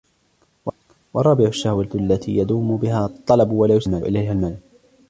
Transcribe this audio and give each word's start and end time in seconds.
وَالرَّابِعُ 1.13 1.45
الشَّهْوَةُ 1.47 1.89
الَّتِي 1.95 2.37
يَدُومُ 2.37 2.77
بِهَا 2.77 3.05
الطَّلَبُ 3.05 3.51
وَلَا 3.51 3.75
يُسْرِعُ 3.75 3.97
إلَيْهِ 3.97 4.31
الْمَلَلُ 4.31 4.57